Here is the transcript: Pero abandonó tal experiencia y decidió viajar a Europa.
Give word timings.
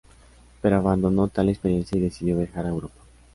Pero 0.63 0.77
abandonó 0.77 1.27
tal 1.27 1.49
experiencia 1.49 1.95
y 1.95 2.01
decidió 2.01 2.35
viajar 2.39 2.65
a 2.65 2.69
Europa. 2.69 2.95